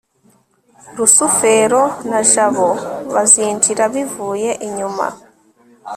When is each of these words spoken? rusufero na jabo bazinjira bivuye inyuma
rusufero 0.97 1.83
na 2.09 2.19
jabo 2.31 2.69
bazinjira 3.13 3.83
bivuye 3.93 4.49
inyuma 4.67 5.07